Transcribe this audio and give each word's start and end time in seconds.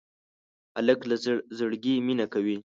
هلک 0.77 0.99
له 1.09 1.15
زړګي 1.57 1.95
مینه 2.05 2.25
کوي. 2.33 2.57